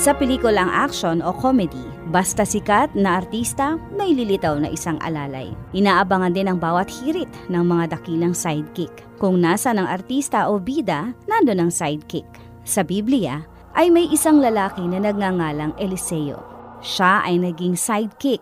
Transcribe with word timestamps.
Sa 0.00 0.16
pelikulang 0.16 0.72
action 0.72 1.20
o 1.20 1.28
comedy, 1.28 1.84
basta 2.08 2.40
sikat 2.40 2.88
na 2.96 3.20
artista, 3.20 3.76
may 3.92 4.16
lilitaw 4.16 4.56
na 4.56 4.72
isang 4.72 4.96
alalay. 5.04 5.52
Inaabangan 5.76 6.32
din 6.32 6.48
ang 6.48 6.56
bawat 6.56 6.88
hirit 6.88 7.28
ng 7.52 7.60
mga 7.60 8.00
dakilang 8.00 8.32
sidekick. 8.32 8.88
Kung 9.20 9.44
nasa 9.44 9.76
ng 9.76 9.84
artista 9.84 10.48
o 10.48 10.56
bida, 10.56 11.12
nando 11.28 11.52
ng 11.52 11.68
sidekick. 11.68 12.24
Sa 12.64 12.80
Biblia, 12.80 13.44
ay 13.76 13.92
may 13.92 14.08
isang 14.08 14.40
lalaki 14.40 14.80
na 14.88 15.04
nagngangalang 15.04 15.76
Eliseo. 15.76 16.40
Siya 16.80 17.20
ay 17.20 17.36
naging 17.36 17.76
sidekick 17.76 18.40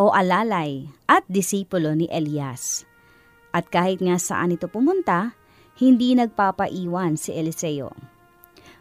o 0.00 0.08
alalay 0.08 0.88
at 1.04 1.28
disipulo 1.28 1.92
ni 1.92 2.08
Elias. 2.08 2.88
At 3.52 3.68
kahit 3.68 4.00
nga 4.00 4.16
saan 4.16 4.56
ito 4.56 4.72
pumunta, 4.72 5.36
hindi 5.76 6.16
nagpapaiwan 6.16 7.20
si 7.20 7.36
Eliseo. 7.36 8.13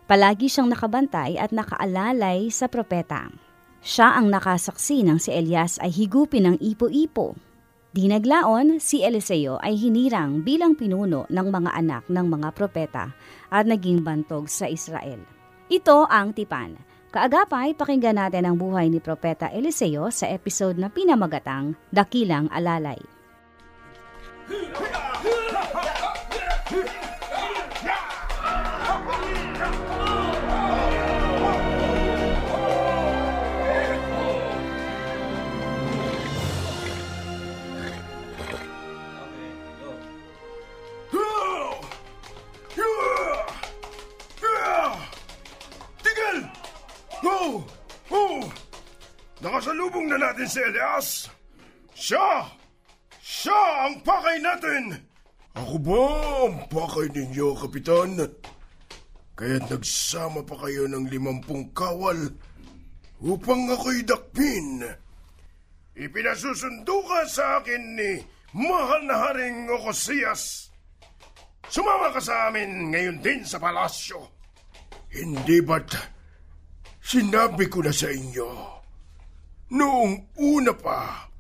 Palagi 0.04 0.52
siyang 0.52 0.68
nakabantay 0.68 1.40
at 1.40 1.56
nakaalalay 1.56 2.52
sa 2.52 2.68
propeta. 2.68 3.32
Siya 3.80 4.20
ang 4.20 4.28
nakasaksi 4.28 5.00
ng 5.00 5.16
si 5.16 5.32
Elias 5.32 5.80
ay 5.80 5.96
higupin 5.96 6.44
ng 6.48 6.56
ipo-ipo. 6.60 7.40
Di 7.94 8.12
naglaon, 8.12 8.84
si 8.84 9.00
Eliseo 9.00 9.64
ay 9.64 9.80
hinirang 9.80 10.44
bilang 10.44 10.76
pinuno 10.76 11.24
ng 11.32 11.48
mga 11.48 11.72
anak 11.72 12.04
ng 12.12 12.26
mga 12.26 12.50
propeta 12.52 13.16
at 13.48 13.64
naging 13.64 14.04
bantog 14.04 14.52
sa 14.52 14.68
Israel. 14.68 15.24
Ito 15.72 16.04
ang 16.12 16.36
Tipan. 16.36 16.76
Kaagapay, 17.14 17.78
pakinggan 17.78 18.20
natin 18.20 18.50
ang 18.50 18.58
buhay 18.58 18.90
ni 18.90 18.98
Propeta 18.98 19.54
Eliseo 19.54 20.10
sa 20.10 20.26
episode 20.28 20.82
na 20.82 20.90
pinamagatang 20.90 21.78
Dakilang 21.94 22.50
Alalay. 22.50 22.98
Nakasalubong 49.44 50.08
na 50.08 50.16
natin 50.16 50.48
si 50.48 50.60
Elias. 50.64 51.28
Siya! 51.92 52.48
Siya 53.20 53.62
ang 53.84 54.00
pakay 54.00 54.40
natin! 54.40 54.96
Ako 55.60 55.76
ba 55.84 56.00
ang 56.48 56.64
pakay 56.72 57.12
ninyo, 57.12 57.52
Kapitan? 57.60 58.24
Kaya't 59.36 59.68
nagsama 59.68 60.48
pa 60.48 60.56
kayo 60.64 60.88
ng 60.88 61.12
limampung 61.12 61.76
kawal 61.76 62.32
upang 63.20 63.68
ako'y 63.68 64.08
dakpin. 64.08 64.80
Ipinasusundo 66.00 67.04
ka 67.04 67.28
sa 67.28 67.60
akin 67.60 68.00
ni 68.00 68.24
mahal 68.56 69.04
na 69.04 69.28
Haring 69.28 69.68
Okosias. 69.76 70.72
Sumama 71.68 72.16
ka 72.16 72.24
sa 72.24 72.48
amin 72.48 72.96
ngayon 72.96 73.20
din 73.20 73.44
sa 73.44 73.60
palasyo. 73.60 74.24
Hindi 75.12 75.60
ba't 75.60 75.92
sinabi 77.04 77.68
ko 77.68 77.84
na 77.84 77.92
sa 77.92 78.08
inyo 78.08 78.83
noong 79.74 80.38
una 80.38 80.74
pa 80.78 81.34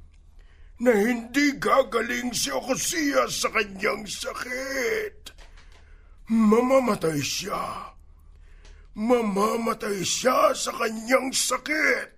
na 0.82 0.92
hindi 0.92 1.54
gagaling 1.62 2.34
si 2.34 2.50
Okosias 2.50 3.46
sa 3.46 3.50
kanyang 3.54 4.04
sakit. 4.04 5.32
Mamamatay 6.28 7.22
siya. 7.22 7.94
Mamamatay 8.98 10.02
siya 10.02 10.52
sa 10.52 10.74
kanyang 10.74 11.30
sakit. 11.30 12.10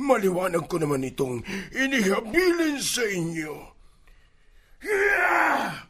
Maliwanag 0.00 0.68
ko 0.68 0.78
naman 0.78 1.04
itong 1.04 1.42
inihabilin 1.74 2.78
sa 2.78 3.04
inyo. 3.04 3.56
Yeah! 4.80 5.84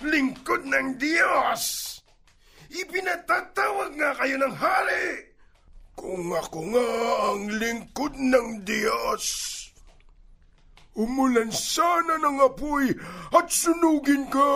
Lingkod 0.00 0.64
ng 0.68 0.96
Diyos! 0.96 1.88
Ipinatatawag 2.72 3.96
nga 3.96 4.10
kayo 4.16 4.36
ng 4.40 4.54
hari! 4.56 5.29
Kung 5.96 6.32
ako 6.32 6.58
nga 6.74 6.88
ang 7.32 7.42
lingkod 7.60 8.14
ng 8.16 8.64
Diyos, 8.64 9.24
umulan 10.96 11.52
sana 11.52 12.16
ng 12.18 12.40
apoy 12.44 12.92
at 13.34 13.50
sunugin 13.50 14.28
ka. 14.28 14.52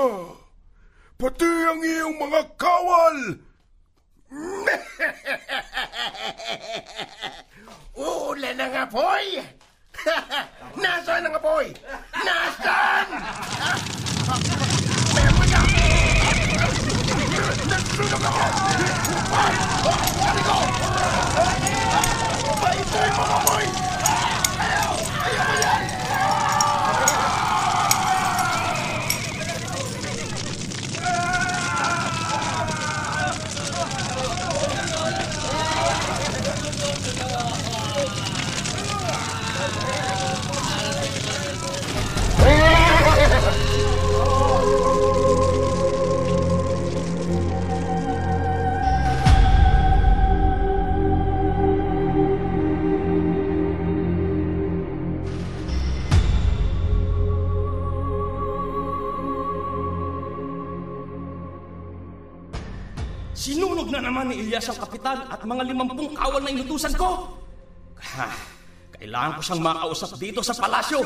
Pati 1.14 1.46
ang 1.46 1.80
iyong 1.80 2.16
mga 2.18 2.40
kawal. 2.58 3.18
Uulan 7.94 8.58
ng 8.58 8.74
apoy? 8.74 9.38
Nasaan 10.82 11.30
ang 11.30 11.38
apoy? 11.38 11.70
Nasaan? 12.18 13.06
Meron 15.14 15.48
na! 15.54 15.62
Nasunog 17.70 18.22
ako! 18.26 20.13
Elias 64.54 64.70
ang 64.70 64.86
kapitan 64.86 65.18
at 65.34 65.42
mga 65.42 65.66
limampung 65.66 66.14
kawal 66.14 66.38
na 66.38 66.54
inutusan 66.54 66.94
ko. 66.94 67.26
Kailangan 68.94 69.34
ko 69.34 69.40
siyang 69.42 69.62
makausap 69.66 70.14
dito 70.14 70.46
sa 70.46 70.54
palasyo. 70.54 71.02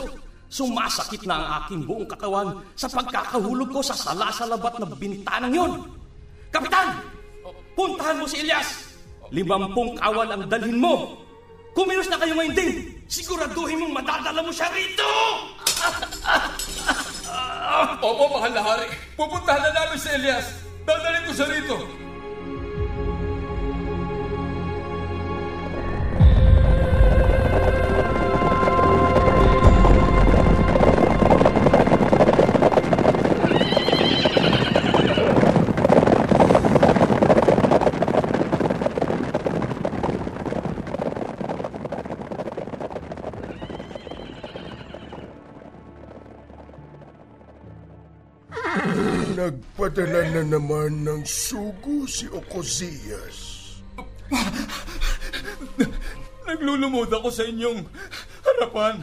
Sumasakit 0.53 1.25
na 1.25 1.41
ang 1.41 1.47
aking 1.65 1.89
buong 1.89 2.05
katawan 2.05 2.61
sa 2.77 2.93
pagkakahulog 2.93 3.73
ko 3.73 3.81
sa 3.81 3.97
salasalabat 3.97 4.77
na 4.77 4.93
bintanang 4.93 5.57
yon. 5.57 5.81
Kapitan! 6.53 7.01
Puntahan 7.73 8.21
mo 8.21 8.29
si 8.29 8.45
Elias! 8.45 9.01
Limampung 9.33 9.97
kawal 9.97 10.29
ang 10.29 10.45
dalhin 10.45 10.77
mo! 10.77 11.17
Kumilos 11.73 12.13
na 12.13 12.21
kayo 12.21 12.37
ngayon 12.37 12.53
din! 12.53 13.01
Siguraduhin 13.09 13.81
mong 13.81 14.05
madadala 14.05 14.45
mo 14.45 14.53
siya 14.53 14.69
rito! 14.77 15.09
Opo, 18.05 18.25
mahal 18.29 18.53
na 18.53 18.61
hari. 18.61 18.93
Pupuntahan 19.17 19.65
na 19.65 19.73
namin 19.73 19.97
si 19.97 20.13
Elias. 20.13 20.53
Dadalhin 20.85 21.25
ko 21.25 21.33
siya 21.33 21.49
rito. 21.49 22.08
Nagpadala 49.89 50.21
na 50.37 50.61
naman 50.61 51.01
ng 51.01 51.25
sugo 51.25 52.05
si 52.05 52.29
Ocosias. 52.29 53.57
Naglulumod 56.45 57.09
ako 57.09 57.33
sa 57.33 57.49
inyong 57.49 57.89
harapan. 58.45 59.01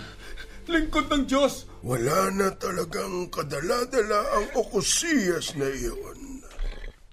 Lingkod 0.69 1.09
ng 1.09 1.25
Diyos. 1.25 1.65
Wala 1.81 2.29
na 2.29 2.53
talagang 2.53 3.33
kadala-dala 3.33 4.29
ang 4.37 4.45
Ocosias 4.61 5.57
na 5.57 5.65
iyon. 5.73 6.45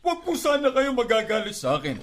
Huwag 0.05 0.21
po 0.21 0.37
sana 0.37 0.69
kayo 0.69 0.93
magagalit 0.93 1.57
sa 1.57 1.81
akin. 1.81 1.97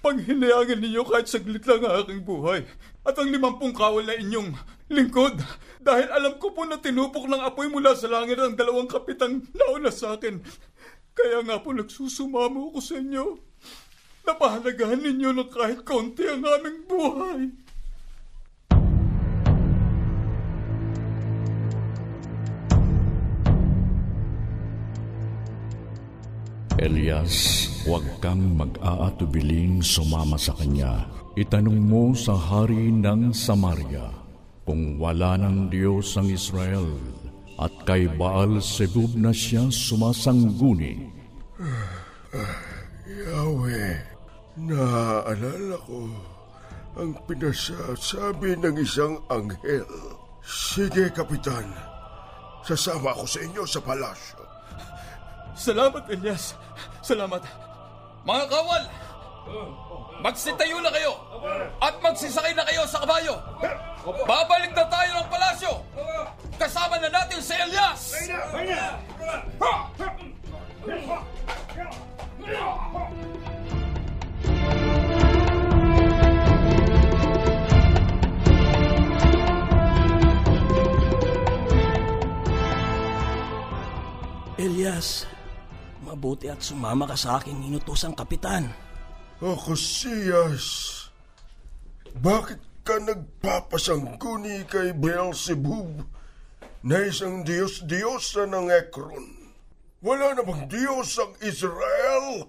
Pag 0.00 0.24
hinayangan 0.24 0.80
ninyo 0.80 1.04
kahit 1.04 1.28
saglit 1.28 1.68
lang 1.68 1.84
ang 1.84 2.00
aking 2.00 2.24
buhay 2.24 2.64
at 3.04 3.12
ang 3.20 3.28
limampung 3.28 3.76
kawal 3.76 4.08
na 4.08 4.16
inyong 4.16 4.56
lingkod. 4.88 5.36
Dahil 5.84 6.08
alam 6.08 6.40
ko 6.40 6.56
po 6.56 6.64
na 6.64 6.80
tinupok 6.80 7.28
ng 7.28 7.44
apoy 7.44 7.68
mula 7.68 7.92
sa 7.92 8.08
langit 8.08 8.40
ang 8.40 8.56
dalawang 8.56 8.88
kapitang 8.88 9.44
nauna 9.52 9.92
sa 9.92 10.16
akin. 10.16 10.40
Kaya 11.14 11.46
nga 11.46 11.62
po 11.62 11.70
nagsusumamo 11.70 12.74
ako 12.74 12.78
sa 12.82 12.98
inyo. 12.98 13.38
Napahalagahan 14.26 14.98
ninyo 14.98 15.30
ng 15.30 15.50
kahit 15.52 15.86
konti 15.86 16.26
ang 16.26 16.42
aming 16.42 16.78
buhay. 16.90 17.40
Elias, 26.74 27.64
huwag 27.86 28.02
kang 28.18 28.58
mag-aatubiling 28.58 29.80
sumama 29.80 30.34
sa 30.34 30.52
kanya. 30.58 31.06
Itanong 31.38 31.80
mo 31.80 32.12
sa 32.12 32.34
hari 32.34 32.90
ng 32.90 33.30
Samaria 33.30 34.10
kung 34.66 34.98
wala 34.98 35.38
ng 35.38 35.70
Diyos 35.70 36.18
ang 36.18 36.28
Israel 36.28 37.23
at 37.58 37.72
kay 37.86 38.10
Baal 38.10 38.58
Zebub 38.58 39.14
na 39.14 39.30
siya 39.30 39.70
sumasangguni. 39.70 41.10
Yahweh, 43.04 43.94
naaalala 44.58 45.78
ko 45.86 46.10
ang 46.94 47.14
pinasasabi 47.26 48.58
ng 48.58 48.74
isang 48.78 49.18
anghel. 49.30 49.86
Sige, 50.44 51.10
Kapitan. 51.10 51.66
Sasama 52.64 53.12
ako 53.12 53.24
sa 53.28 53.38
inyo 53.44 53.62
sa 53.68 53.80
palasyo. 53.82 54.40
Salamat, 55.54 56.04
Elias. 56.10 56.58
Salamat. 57.04 57.44
Mga 58.24 58.44
kawal! 58.48 58.82
Magsitayo 60.24 60.80
na 60.80 60.88
kayo! 60.88 61.12
At 61.84 62.00
magsisakay 62.00 62.56
na 62.56 62.64
kayo 62.64 62.88
sa 62.88 63.04
kabayo! 63.04 63.36
Babalik 64.24 64.72
na 64.72 64.88
tayo 64.88 65.20
ng 65.20 65.28
palasyo! 65.28 65.72
Kasama 66.56 66.96
na 66.96 67.12
natin 67.12 67.44
si 67.44 67.52
Elias! 67.52 68.02
Elias, 84.56 85.28
mabuti 86.00 86.48
at 86.48 86.64
sumama 86.64 87.04
ka 87.04 87.12
sa 87.12 87.36
aking 87.36 87.68
inutosang 87.68 88.16
kapitan. 88.16 88.72
Ocosias, 89.42 90.66
bakit 92.22 92.62
ka 92.86 93.02
nagpapasangguni 93.02 94.62
kay 94.70 94.94
Beelzebub 94.94 96.06
na 96.86 97.02
isang 97.02 97.42
Diyos-Diyosa 97.42 98.46
ng 98.46 98.70
Ekron? 98.70 99.26
Wala 100.06 100.38
namang 100.38 100.70
Diyos 100.70 101.18
ang 101.18 101.34
Israel. 101.42 102.46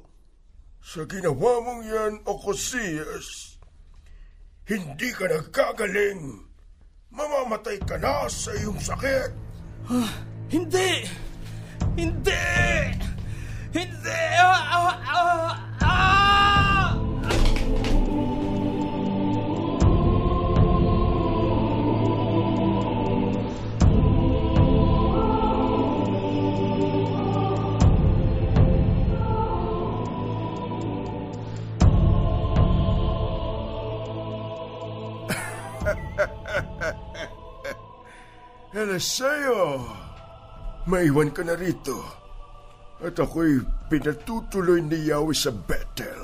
Sa 0.86 1.10
ginawa 1.10 1.66
mong 1.66 1.84
yan, 1.90 2.14
Ocosias, 2.22 3.58
hindi 4.70 5.10
ka 5.10 5.26
nagkagaling. 5.26 6.46
Mamamatay 7.10 7.82
ka 7.82 7.98
na 7.98 8.30
sa 8.30 8.54
iyong 8.62 8.78
sakit. 8.78 9.34
Hindi! 10.54 11.10
Hindi! 11.98 12.46
Hindi! 13.74 14.22
Ah, 14.38 14.62
ah, 14.70 14.98
ah, 15.02 15.75
Eliseo, 38.76 39.88
maiwan 40.84 41.32
ka 41.32 41.48
na 41.48 41.56
rito. 41.56 41.96
At 43.00 43.16
ako'y 43.16 43.64
pinatutuloy 43.88 44.84
ni 44.84 45.08
Yahweh 45.08 45.32
sa 45.32 45.56
Bethel 45.56 46.20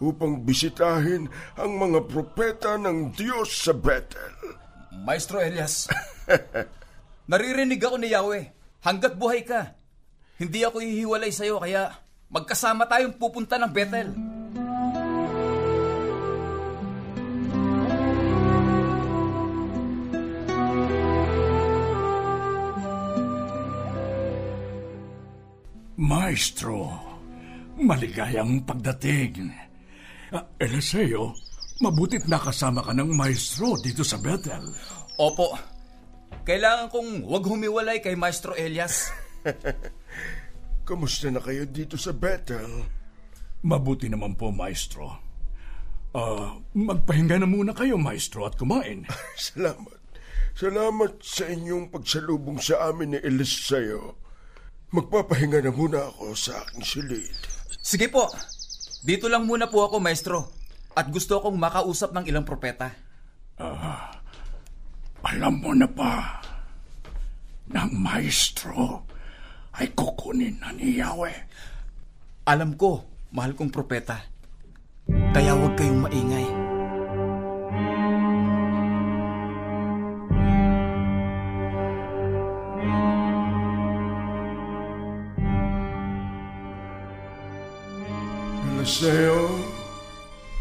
upang 0.00 0.40
bisitahin 0.40 1.28
ang 1.60 1.76
mga 1.76 2.08
propeta 2.08 2.80
ng 2.80 3.12
Diyos 3.12 3.60
sa 3.60 3.76
Bethel. 3.76 4.56
Maestro 5.04 5.36
Elias, 5.36 5.84
naririnig 7.30 7.80
ako 7.84 8.00
ni 8.00 8.16
Yahweh. 8.16 8.44
Hanggat 8.80 9.12
buhay 9.12 9.44
ka, 9.44 9.76
hindi 10.40 10.64
ako 10.64 10.80
hihiwalay 10.80 11.28
sa'yo 11.28 11.60
kaya 11.60 11.92
magkasama 12.32 12.88
tayong 12.88 13.20
pupunta 13.20 13.60
ng 13.60 13.68
Bethel. 13.68 14.16
Maestro, 26.34 26.90
maligayang 27.78 28.66
pagdating. 28.66 29.54
Uh, 30.34 30.42
Eliseo, 30.58 31.30
mabutit 31.78 32.26
nakasama 32.26 32.82
ka 32.82 32.90
ng 32.90 33.06
maestro 33.14 33.78
dito 33.78 34.02
sa 34.02 34.18
Bethel. 34.18 34.66
Opo, 35.14 35.54
kailangan 36.42 36.90
kong 36.90 37.22
wag 37.30 37.46
humiwalay 37.46 38.02
kay 38.02 38.18
Maestro 38.18 38.50
Elias. 38.58 39.14
Kamusta 40.90 41.30
na 41.30 41.38
kayo 41.38 41.70
dito 41.70 41.94
sa 41.94 42.10
Bethel? 42.10 42.82
Mabuti 43.62 44.10
naman 44.10 44.34
po, 44.34 44.50
maestro. 44.50 45.14
Ah, 46.18 46.58
magpahinga 46.74 47.38
na 47.38 47.46
muna 47.46 47.78
kayo, 47.78 47.94
maestro, 47.94 48.42
at 48.42 48.58
kumain. 48.58 49.06
Salamat. 49.38 50.02
Salamat 50.58 51.14
sa 51.22 51.46
inyong 51.46 51.94
pagsalubong 51.94 52.58
sa 52.58 52.90
amin 52.90 53.14
ni 53.14 53.18
Eliseo. 53.22 54.24
Magpapahinga 54.94 55.58
na 55.58 55.74
muna 55.74 56.06
ako 56.06 56.38
sa 56.38 56.62
aking 56.62 56.86
silid. 56.86 57.34
Sige 57.82 58.06
po, 58.06 58.30
dito 59.02 59.26
lang 59.26 59.42
muna 59.42 59.66
po 59.66 59.82
ako, 59.82 59.98
Maestro. 59.98 60.54
At 60.94 61.10
gusto 61.10 61.42
kong 61.42 61.58
makausap 61.58 62.14
ng 62.14 62.30
ilang 62.30 62.46
propeta. 62.46 62.94
Alam 65.26 65.54
mo 65.58 65.74
na 65.74 65.90
ba 65.90 66.38
ng 67.64 67.90
maestro 67.96 69.08
ay 69.74 69.90
kukunin 69.96 70.62
na 70.62 70.70
ni 70.70 71.02
Yahweh. 71.02 71.38
Alam 72.46 72.78
ko, 72.78 73.02
mahal 73.34 73.58
kong 73.58 73.74
propeta. 73.74 74.22
Kaya 75.34 75.58
huwag 75.58 75.74
kayong 75.74 76.06
maingay. 76.06 76.33
Eliseo, 88.94 89.50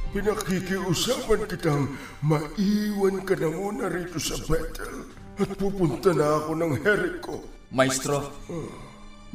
pinakikiusapan 0.10 1.46
kitang 1.46 1.86
maiwan 2.26 3.22
ka 3.22 3.38
na 3.38 3.54
muna 3.54 3.86
rito 3.86 4.18
sa 4.18 4.34
Bethel 4.50 5.06
at 5.38 5.54
pupunta 5.54 6.18
na 6.18 6.42
ako 6.42 6.58
ng 6.58 6.74
Jericho. 6.82 7.46
Maestro, 7.70 8.34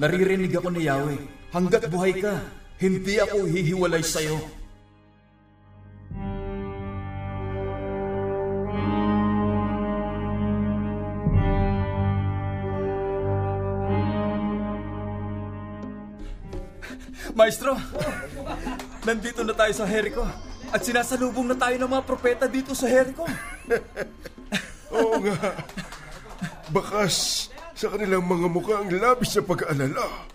naririnig 0.02 0.50
ako 0.50 0.74
ni 0.74 0.90
Yahweh. 0.90 1.14
Hanggat 1.54 1.86
buhay 1.86 2.18
ka, 2.18 2.42
hindi 2.82 3.22
ako 3.22 3.46
hihiwalay 3.46 4.02
sa'yo. 4.02 4.34
Maestro, 17.38 17.78
nandito 19.08 19.40
na 19.40 19.56
tayo 19.56 19.72
sa 19.72 19.88
Jericho 19.88 20.20
at 20.68 20.84
sinasalubong 20.84 21.48
na 21.48 21.56
tayo 21.56 21.80
ng 21.80 21.88
mga 21.88 22.04
propeta 22.04 22.44
dito 22.44 22.76
sa 22.76 22.84
Jericho. 22.84 23.24
Oo 24.92 25.16
nga. 25.24 25.56
Bakas 26.68 27.48
sa 27.72 27.88
kanilang 27.88 28.28
mga 28.28 28.48
mukha 28.52 28.84
ang 28.84 28.92
labis 28.92 29.32
na 29.32 29.48
pag-alala. 29.48 30.28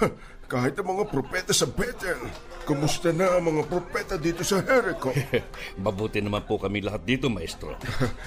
Ha, 0.00 0.08
Kahit 0.48 0.80
ang 0.80 0.88
mga 0.88 1.04
propeta 1.12 1.52
sa 1.52 1.68
Bethel, 1.68 2.16
kumusta 2.64 3.12
na 3.12 3.36
ang 3.36 3.44
mga 3.44 3.62
propeta 3.68 4.16
dito 4.16 4.40
sa 4.40 4.64
Jericho? 4.64 5.12
Mabuti 5.84 6.24
naman 6.24 6.48
po 6.48 6.56
kami 6.56 6.80
lahat 6.80 7.04
dito, 7.04 7.28
Maestro. 7.28 7.76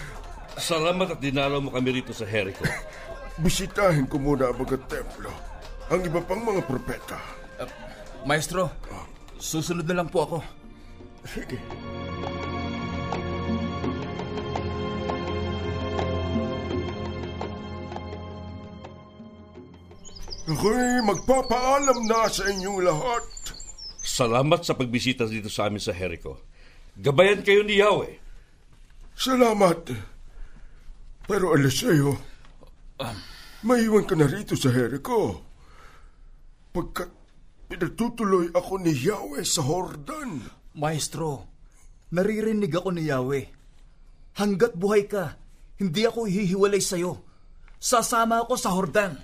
Salamat 0.57 1.17
at 1.17 1.21
dinalaw 1.21 1.57
mo 1.57 1.73
kami 1.73 2.01
rito 2.01 2.13
sa 2.13 2.29
Jericho. 2.29 2.65
Bisitahin 3.41 4.05
ko 4.05 4.21
muna 4.21 4.53
ang 4.53 4.57
mga 4.61 4.77
templo. 4.85 5.29
Ang 5.89 6.01
iba 6.05 6.21
pang 6.21 6.41
mga 6.41 6.61
propeta. 6.65 7.17
Maestro, 8.25 8.69
susunod 9.39 9.85
na 9.87 10.03
lang 10.03 10.09
po 10.09 10.25
ako. 10.25 10.37
Sige. 11.25 11.57
Ako'y 20.47 21.03
magpapaalam 21.03 22.07
na 22.07 22.23
sa 22.31 22.47
inyong 22.47 22.79
lahat. 22.79 23.23
Salamat 23.99 24.63
sa 24.63 24.79
pagbisita 24.79 25.27
dito 25.27 25.51
sa 25.51 25.67
amin 25.67 25.83
sa 25.83 25.91
Jericho. 25.91 26.39
Gabayan 26.95 27.43
kayo 27.43 27.67
ni 27.67 27.83
Yahweh. 27.83 28.15
Salamat. 29.11 29.91
Pero 31.27 31.51
Eliseo, 31.51 32.15
maiwan 33.67 34.07
ka 34.07 34.15
na 34.15 34.31
rito 34.31 34.55
sa 34.55 34.71
Jericho. 34.71 35.43
Pagkat 36.71 37.11
pinagtutuloy 37.67 38.55
ako 38.55 38.79
ni 38.79 38.95
Yahweh 38.95 39.43
sa 39.43 39.61
Hordan. 39.67 40.39
Maestro, 40.79 41.51
naririnig 42.15 42.71
ako 42.71 42.89
ni 42.95 43.11
Yahweh. 43.11 43.45
Hanggat 44.39 44.73
buhay 44.79 45.03
ka, 45.05 45.35
hindi 45.75 46.07
ako 46.07 46.25
hihiwalay 46.25 46.79
sa'yo. 46.79 47.19
Sasama 47.77 48.41
ako 48.47 48.55
sa 48.55 48.71
Hordan. 48.73 49.19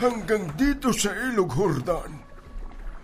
Hanggang 0.00 0.48
dito 0.56 0.96
sa 0.96 1.12
Ilog 1.12 1.52
Hordan, 1.52 2.24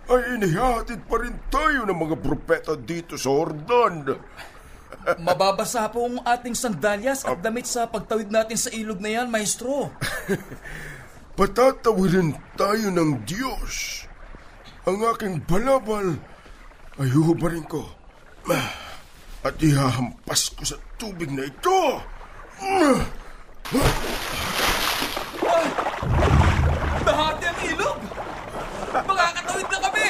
ay 0.09 0.33
inihatid 0.33 1.05
pa 1.05 1.21
rin 1.21 1.37
tayo 1.53 1.85
ng 1.85 1.93
mga 1.93 2.17
propeta 2.17 2.73
dito 2.73 3.13
sa 3.21 3.29
Hordan. 3.37 4.17
Mababasa 5.21 5.85
po 5.93 6.09
ang 6.09 6.25
ating 6.25 6.57
sandalyas 6.57 7.21
at 7.21 7.37
damit 7.45 7.69
sa 7.69 7.85
pagtawid 7.85 8.33
natin 8.33 8.57
sa 8.57 8.73
ilog 8.73 8.97
na 8.97 9.13
yan, 9.13 9.29
Maestro. 9.29 9.93
Patatawirin 11.37 12.33
tayo 12.57 12.89
ng 12.89 13.21
Diyos. 13.29 14.09
Ang 14.89 15.05
aking 15.13 15.45
balabal 15.45 16.17
ay 16.97 17.13
huhubarin 17.13 17.67
ko. 17.69 17.85
At 19.45 19.53
ihahampas 19.61 20.49
ko 20.57 20.65
sa 20.65 20.81
tubig 20.97 21.29
na 21.29 21.45
ito 21.45 22.01
ang 27.57 27.65
ilog! 27.65 27.99
Makakatawid 29.05 29.67
na 29.69 29.77
kami! 29.83 30.07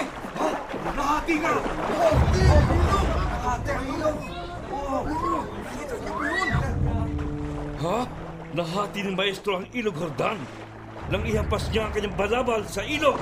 Ha? 7.77 7.99
Nahati 8.57 8.99
ni 9.05 9.11
Maestro 9.13 9.61
ang 9.61 9.67
ilog 9.75 9.97
Hordan 9.99 10.39
nang 11.07 11.23
ihampas 11.23 11.71
niya 11.71 11.87
ang 11.87 11.93
kanyang 11.95 12.15
balabal 12.15 12.61
sa 12.67 12.83
ilog. 12.83 13.19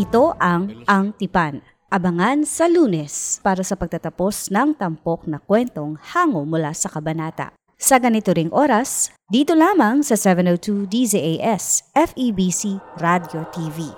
Ito 0.00 0.32
ang 0.40 0.82
Ang 0.88 1.12
Tipan. 1.20 1.60
Abangan 1.92 2.48
sa 2.48 2.64
lunes 2.72 3.36
para 3.44 3.60
sa 3.60 3.76
pagtatapos 3.76 4.48
ng 4.48 4.72
tampok 4.72 5.28
na 5.28 5.36
kwentong 5.36 6.00
hango 6.16 6.48
mula 6.48 6.72
sa 6.72 6.88
kabanata. 6.88 7.61
Sa 7.82 7.98
ganito 7.98 8.30
ring 8.30 8.46
oras, 8.54 9.10
dito 9.26 9.58
lamang 9.58 10.06
sa 10.06 10.14
702 10.14 10.86
DZAS 10.86 11.90
FEBC 11.90 12.78
Radio 13.02 13.42
TV. 13.50 13.90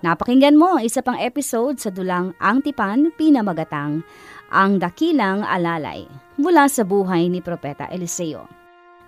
Napakinggan 0.00 0.56
mo 0.56 0.80
ang 0.80 0.82
isa 0.88 1.04
pang 1.04 1.20
episode 1.20 1.76
sa 1.76 1.92
dulang 1.92 2.32
Ang 2.40 2.64
Tipan, 2.64 3.12
Pinamagatang, 3.20 4.00
Ang 4.48 4.80
Dakilang 4.80 5.44
Alalay, 5.44 6.08
mula 6.40 6.72
sa 6.72 6.88
buhay 6.88 7.28
ni 7.28 7.44
Propeta 7.44 7.84
Eliseo. 7.92 8.48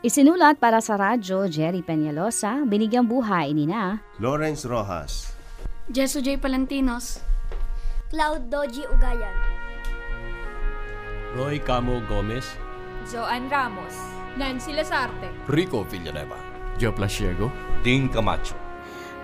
Isinulat 0.04 0.60
para 0.60 0.84
sa 0.84 1.00
radyo 1.00 1.48
Jerry 1.48 1.80
Peñalosa, 1.80 2.60
binigyang 2.68 3.08
buhay 3.08 3.56
ni 3.56 3.64
na 3.64 4.04
Lawrence 4.20 4.68
Rojas. 4.68 5.32
Jesu 5.88 6.20
J. 6.20 6.36
Palantinos. 6.36 7.24
Cloud 8.12 8.52
Doji 8.52 8.84
Ugayan. 8.84 9.36
Roy 11.32 11.56
Camo 11.64 12.04
Gomez. 12.04 12.68
Joanne 13.08 13.48
Ramos. 13.48 13.96
Nancy 14.36 14.72
Lasarte. 14.72 15.32
Rico 15.48 15.84
Villanueva. 15.84 16.36
Joe 16.78 16.92
Plasiego. 16.92 17.50
Ding 17.82 18.12
Camacho. 18.12 18.56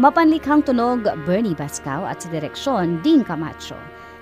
Mapanlikhang 0.00 0.64
tunog 0.64 1.04
Bernie 1.24 1.56
Bascao 1.56 2.04
at 2.08 2.20
sa 2.24 2.28
direksyon 2.32 3.04
Ding 3.04 3.24
Camacho. 3.24 3.76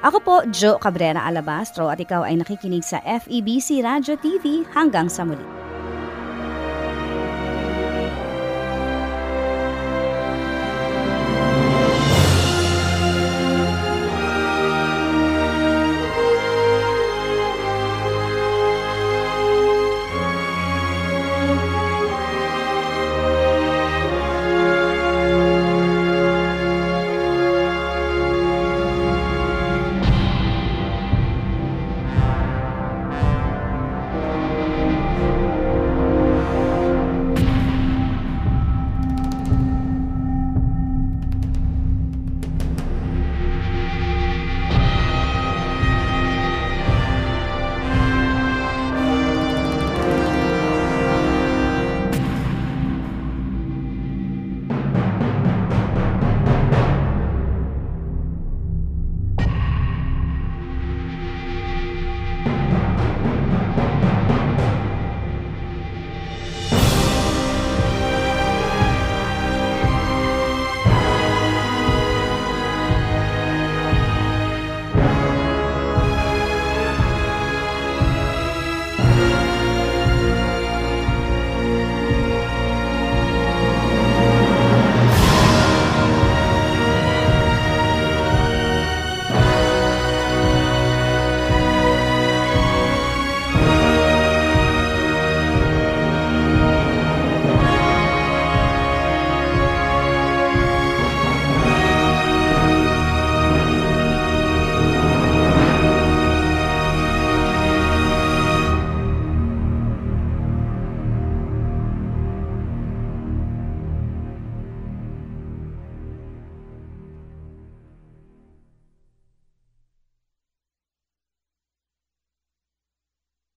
Ako 0.04 0.18
po, 0.20 0.36
Jo 0.50 0.76
Cabrera 0.76 1.24
Alabastro 1.24 1.88
at 1.88 2.02
ikaw 2.02 2.26
ay 2.26 2.36
nakikinig 2.36 2.84
sa 2.84 3.00
FEBC 3.02 3.80
Radio 3.80 4.18
TV 4.18 4.66
hanggang 4.74 5.08
sa 5.08 5.24
muli. 5.24 5.63